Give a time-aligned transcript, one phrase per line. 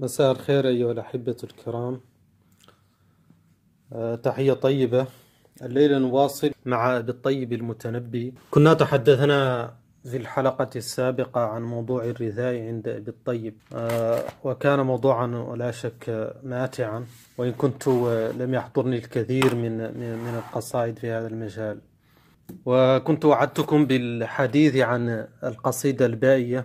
[0.00, 2.00] مساء الخير أيها الأحبة الكرام.
[3.92, 5.06] أه تحية طيبة.
[5.62, 8.34] الليلة نواصل مع بالطيب المتنبي.
[8.50, 9.74] كنا تحدثنا
[10.04, 17.06] في الحلقة السابقة عن موضوع الرثاء عند بالطيب أه وكان موضوعا ولا شك ماتعا
[17.38, 17.88] وإن كنت
[18.38, 21.80] لم يحضرني الكثير من من القصائد في هذا المجال.
[22.66, 26.64] وكنت وعدتكم بالحديث عن القصيدة البائية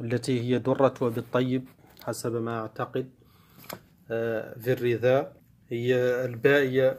[0.00, 1.64] التي هي درة وبالطيب
[2.04, 3.10] حسب ما أعتقد.
[4.10, 5.36] آه، في الرذاء
[5.68, 5.94] هي
[6.24, 6.98] البائية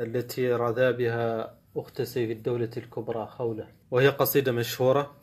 [0.00, 5.14] التي رذا بها أخت سيف الدولة الكبرى خولة وهي قصيدة مشهورة.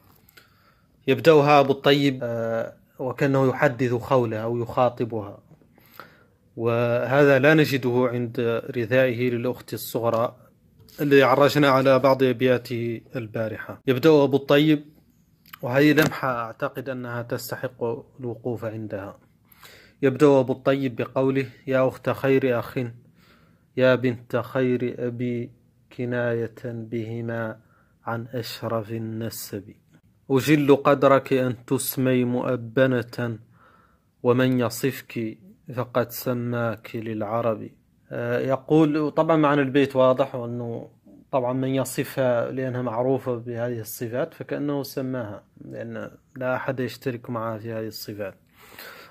[1.08, 5.40] يبدأها أبو الطيب آه، وكأنه يحدث خولة أو يخاطبها.
[6.58, 8.40] وهذا لا نجده عند
[8.78, 10.36] رذائه للأخت الصغرى
[11.02, 13.82] الذي عرجنا على بعض أبياته البارحة.
[13.88, 14.86] يبدأ أبو الطيب
[15.62, 17.84] وهذه لمحة أعتقد أنها تستحق
[18.20, 19.20] الوقوف عندها.
[20.02, 22.78] يبدأ أبو الطيب بقوله يا أخت خير أخ
[23.78, 25.52] يا بنت خير أبي
[25.98, 27.60] كناية بهما
[28.06, 29.74] عن أشرف النسب.
[30.32, 33.40] أجل قدرك أن تسمي مؤبنة
[34.24, 35.38] ومن يصفك
[35.76, 37.70] فقد سماك للعرب.
[38.12, 40.90] آه، يقول طبعا معنى البيت واضح وأنه
[41.32, 47.74] طبعا من يصفها لأنها معروفة بهذه الصفات فكأنه سماها لأن لا أحد يشترك معها في
[47.74, 48.36] هذه الصفات.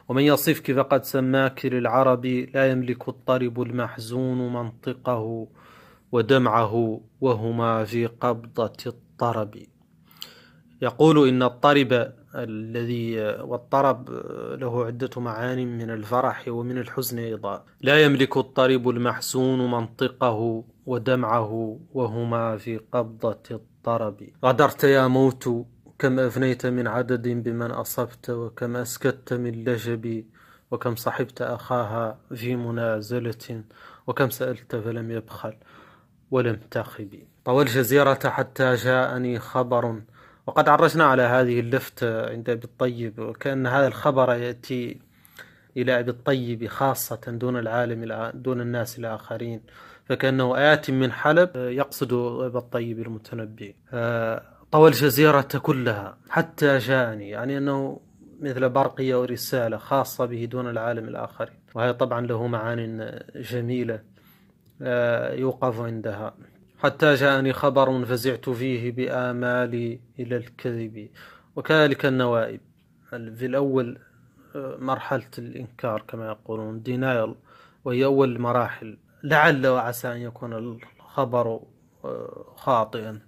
[0.09, 5.49] ومن يصفك فقد سماك للعرب لا يملك الطرب المحزون منطقه
[6.13, 9.57] ودمعه وهما في قبضة الطرب.
[10.83, 14.11] يقول إن الطرب الذي والطرب
[14.61, 17.65] له عدة معاني من الفرح ومن الحزن أيضا.
[17.81, 24.29] لا يملك الطرب المحسون منطقه ودمعه وهما في قبضة الطرب.
[24.45, 25.67] غدرت يا موت
[25.99, 30.25] كم أفنيت من عدد بمن أصبت وكم أسكت من لجب
[30.71, 33.65] وكم صحبت أخاها في منازلة
[34.07, 35.55] وكم سألت فلم يبخل
[36.31, 37.23] ولم تخب.
[37.45, 40.01] طوى الجزيرة حتى جاءني خبر
[40.51, 45.01] وقد عرجنا على هذه اللفتة عند أبي الطيب وكأن هذا الخبر يأتي
[45.77, 49.63] إلى أبي الطيب خاصة دون العالم دون الناس الآخرين.
[50.05, 52.13] فكأنه آت من حلب يقصد
[52.43, 53.77] أبا الطيب المتنبي.
[54.73, 58.01] طوى الجزيرة كلها حتى جاءني يعني أنه
[58.41, 61.55] مثل برقية ورسالة خاصة به دون العالم الآخرين.
[61.75, 64.01] وهي طبعا له معان جميلة
[65.39, 66.35] يوقف عندها.
[66.83, 71.11] حتى جاءني خبر فزعت فيه بآمالي إلى الكذب.
[71.57, 72.61] وكذلك النوائب.
[73.11, 73.99] في الأول
[74.55, 77.35] مرحلة الإنكار كما يقولون دينايل
[77.85, 81.61] وهي أول المراحل لعل وعسى أن يكون الخبر
[82.57, 83.21] خاطئا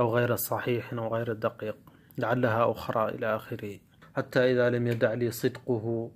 [0.00, 1.76] أو غير صحيح أو غير دقيق.
[2.18, 3.78] لعلها أخرى إلى آخره.
[4.16, 6.10] حتى إذا لم يدع لي صدقه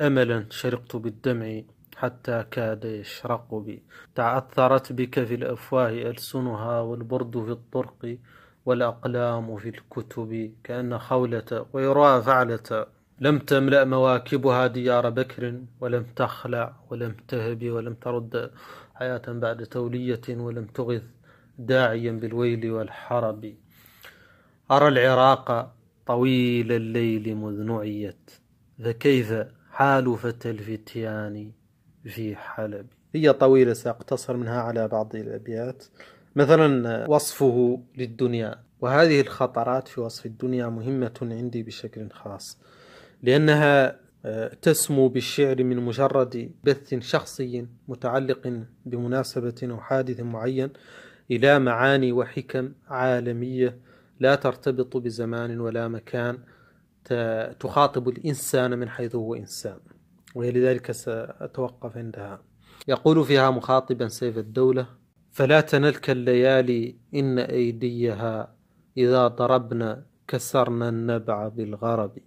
[0.00, 1.62] أملا شرقت بالدمع.
[1.96, 3.82] حتى كاد يشرق بي.
[4.14, 8.18] تعثرت بك في الأفواه ألسنها والبرد في الطرق
[8.66, 12.86] والأقلام في الكتب كأن خولة ويرى فعلة.
[13.20, 18.50] لم تملأ مواكبها ديار بكر ولم تخلع ولم تهب ولم ترد
[18.94, 21.02] حياة بعد تولية ولم تغث
[21.58, 23.54] داعيا بالويل والحرب.
[24.70, 25.74] أرى العراق
[26.06, 28.30] طويل الليل مذ نعيت
[28.84, 29.32] فكيف
[29.70, 31.52] حال فتى الفتيان؟
[32.04, 35.84] في حلب هي طويلة سأقتصر منها على بعض الأبيات.
[36.36, 38.62] مثلا وصفه للدنيا.
[38.80, 42.58] وهذه الخطرات في وصف الدنيا مهمة عندي بشكل خاص
[43.22, 50.70] لأنها آه، تسمو بالشعر من مجرد بث شخصي متعلق بمناسبة أو حادث معين
[51.30, 53.78] إلى معاني وحكم عالمية
[54.20, 56.38] لا ترتبط بزمان ولا مكان
[57.60, 59.78] تخاطب الإنسان من حيث هو إنسان.
[60.34, 62.42] ولذلك سأتوقف عندها.
[62.88, 64.86] يقول فيها مخاطبا سيف الدولة
[65.30, 68.54] فلا تنلك الليالي إن أيديها
[68.96, 72.18] إذا ضربنا كسرنا النبع بالغرب.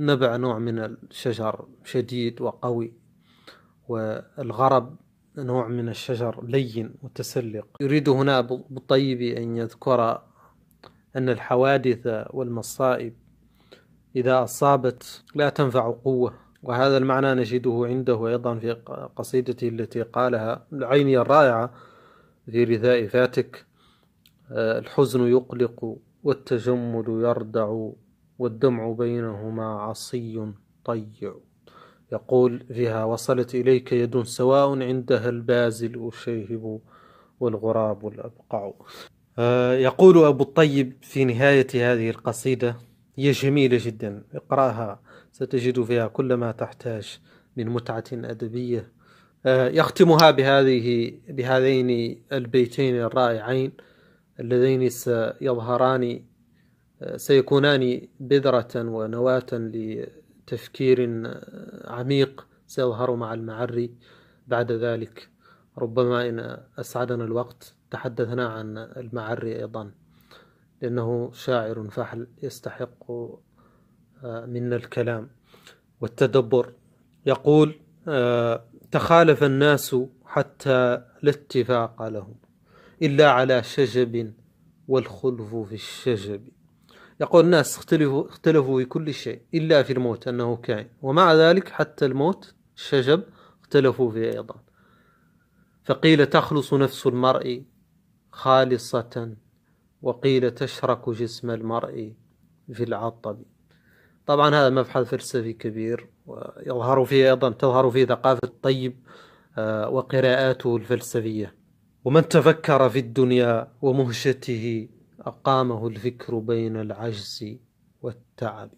[0.00, 2.92] النبع نوع من الشجر شديد وقوي
[3.88, 4.96] والغرب
[5.36, 7.66] نوع من الشجر لين متسلق.
[7.80, 10.22] يريد هنا بالطيب أن يذكر
[11.16, 13.14] أن الحوادث والمصائب
[14.16, 16.43] إذا أصابت لا تنفع قوة.
[16.64, 18.72] وهذا المعنى نجده عنده أيضا في
[19.16, 21.70] قصيدته التي قالها العينية الرائعة
[22.46, 23.66] في رثاء فاتك
[24.52, 27.90] آه، الحزن يقلق والتجمل يردع
[28.38, 30.52] والدمع بينهما عصي
[30.84, 31.34] طيع.
[32.12, 36.80] يقول فيها وصلت إليك يد سواء عندها البازل الشيهب
[37.40, 38.72] والغراب الأبقع.
[39.38, 42.76] آه، يقول أبو الطيب في نهاية هذه القصيدة
[43.16, 44.22] هي جميلة جدا.
[44.34, 45.00] اقرأها
[45.32, 47.20] ستجد فيها كل ما تحتاج
[47.56, 48.92] من متعة أدبية.
[49.46, 53.72] آه، يختمها بهذه بهذين البيتين الرائعين
[54.40, 56.24] اللذين سيظهران
[57.02, 63.94] آه، سيكونان بذرة ونواة لتفكير آه، عميق سيظهر مع المعري.
[64.46, 65.28] بعد ذلك
[65.78, 69.90] ربما إن أسعدنا الوقت تحدثنا عن المعري أيضا.
[70.84, 73.12] لأنه شاعر فحل يستحق
[74.24, 75.30] منا الكلام
[76.00, 76.72] والتدبر.
[77.26, 77.74] يقول
[78.90, 82.34] تخالف الناس حتى لا اتفاق لهم
[83.02, 84.34] إلا على شجب
[84.88, 86.48] والخلف في الشجب.
[87.20, 90.88] يقول الناس اختلفوا, اختلفوا في كل شيء إلا في الموت أنه كائن.
[91.02, 93.22] ومع ذلك حتى الموت الشجب
[93.62, 94.56] اختلفوا فيه أيضا.
[95.84, 97.64] فقيل تخلص نفس المرء
[98.32, 99.34] خالصة
[100.04, 102.12] وقيل تشرك جسم المرء
[102.72, 103.38] في العطب
[104.26, 108.96] طبعا هذا مبحث فلسفي كبير ويظهر فيه أيضا تظهر فيه ثقافة الطيب
[109.58, 111.54] آه، وقراءاته الفلسفية.
[112.04, 114.88] ومن تفكر في الدنيا ومهجته
[115.20, 117.56] أقامه الفكر بين العجز
[118.02, 118.70] والتعب.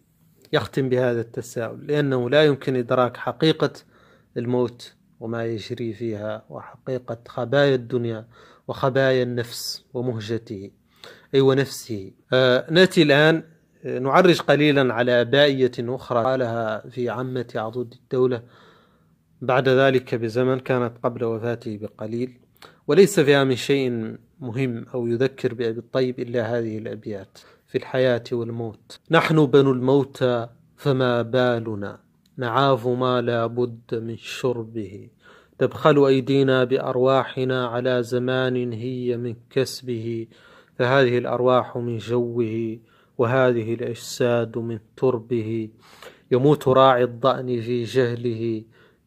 [0.52, 3.73] يختم بهذا التساؤل لأنه لا يمكن إدراك حقيقة
[4.37, 8.28] الموت وما يجري فيها وحقيقة خبايا الدنيا
[8.69, 10.70] وخبايا النفس ومهجته.
[11.37, 13.43] أي ونفسه آه نأتي الآن
[13.85, 18.43] نعرج قليلا على بائية أخرى قالها في عمة عضود الدولة.
[19.43, 22.38] بعد ذلك بزمن كانت قبل وفاته بقليل
[22.87, 29.00] وليس فيها من شيء مهم أو يذكر بأبي الطيب إلا هذه الأبيات في الحياة والموت.
[29.11, 32.00] نحن بنو الموتى فما بالنا؟
[32.37, 35.09] نعاف ما لا بد من شربه.
[35.59, 40.27] تبخل أيدينا بأرواحنا على زمان هي من كسبه.
[40.78, 42.78] فهذه الأرواح من جوه
[43.19, 45.69] وهذه الأجساد من تربه.
[46.31, 48.62] يموت راعي الضأن في جهله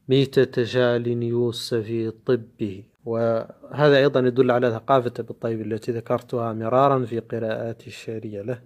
[0.09, 2.83] ميتة جال يوس في طبه.
[3.05, 8.59] وهذا أيضا يدل على ثقافة أبي الطيب التي ذكرتها مرارا في قراءات الشعرية له.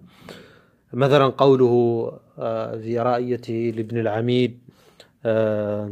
[0.94, 4.60] مثلا قوله آه، في رأيته لابن العميد
[5.26, 5.92] آه،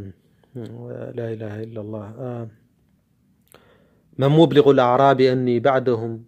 [1.14, 2.48] لا إله إلا الله آه،
[4.18, 6.24] من مبلغ الأعراب أني بعدهم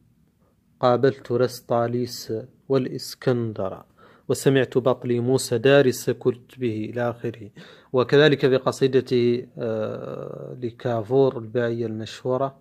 [0.85, 2.33] قابلت رسطاليس
[2.69, 3.83] والإسكندر
[4.29, 7.51] وسمعت بطلي موسى دارس كتبه إلى آخره
[7.93, 12.59] وكذلك في قصيدته آه، لكافور البائية المشهورة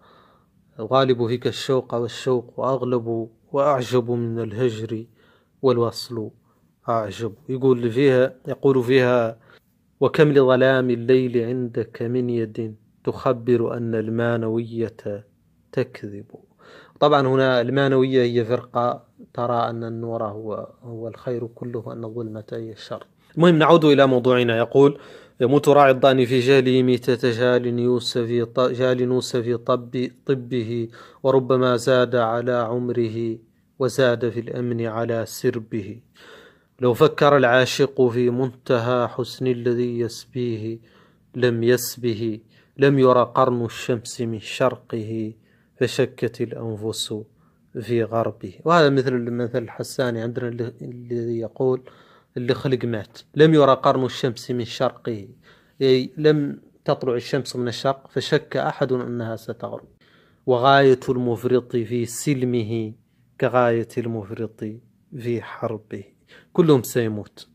[0.79, 5.05] غالب فيك الشوق والشوق وأغلب وأعجب من الهجر
[5.61, 6.29] والوصل
[6.89, 7.33] أعجب.
[7.49, 9.39] يقول فيها يقول فيها
[9.99, 15.25] وكم لظلام الليل عندك من يد تخبر أن المانوية
[15.71, 16.25] تكذب؟
[16.99, 19.03] طبعا هنا المانوية هي فرقة
[19.33, 23.05] ترى أن النور هو هو الخير كله وأن الظلمة هي الشر.
[23.35, 24.57] المهم نعود إلى موضوعنا.
[24.57, 24.99] يقول
[25.41, 30.87] يموت راعي الضأن في جهله ميتة جال يوسف جال نوس في طب طبه
[31.23, 33.37] وربما زاد على عمره
[33.79, 35.99] وزاد في الأمن على سربه.
[36.79, 40.79] لو فكر العاشق في منتهى حسن الذي يسبيه
[41.35, 42.39] لم يسبه
[42.77, 45.33] لم ير قرن الشمس من شرقه.
[45.75, 47.13] فشكت الأنفس
[47.81, 50.47] في غربه وهذا مثل المثل الحساني عندنا
[50.81, 51.83] الذي يقول
[52.37, 53.19] اللي خلق مات.
[53.35, 55.27] لم يرى قرن الشمس من شرقه.
[55.81, 59.87] أي لم تطلع الشمس من الشرق فشك أحد أنها ستغرب.
[60.45, 62.93] وغاية المفرط في سلمه
[63.41, 64.63] كغاية المفرط
[65.17, 66.03] في حربه.
[66.53, 67.47] كلهم سيموت.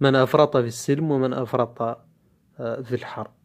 [0.00, 3.41] من أفرط في السلم ومن أفرط آه، في الحرب.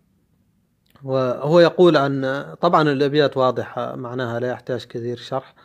[1.04, 5.56] وهو يقول عن طبعا الأبيات واضحة معناها لا يحتاج كثير شرح.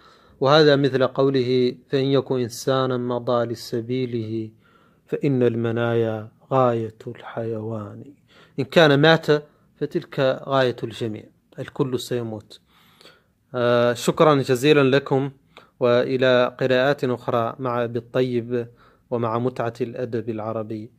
[0.40, 4.50] وهذا مثل قوله فإن يكن إنسانا مضى لسبيله
[5.06, 8.04] فإن المنايا غاية الحيوان.
[8.58, 9.26] إن كان مات
[9.76, 11.24] فتلك غاية الجميع
[11.58, 12.60] الكل سيموت.
[13.54, 15.30] آه شكرا جزيلا لكم
[15.80, 18.68] وإلى قراءات أخرى مع بالطيب
[19.10, 20.90] ومع متعة الأدب العربي.